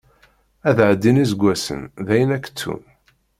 Ad 0.69 0.77
ɛeddin 0.89 1.21
iseggasen, 1.23 1.81
dayen 2.05 2.33
ad 2.35 2.41
k-ttun. 2.45 2.81